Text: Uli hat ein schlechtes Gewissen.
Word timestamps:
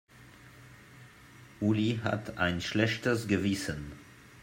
Uli 1.59 1.99
hat 2.01 2.39
ein 2.39 2.59
schlechtes 2.59 3.27
Gewissen. 3.27 3.91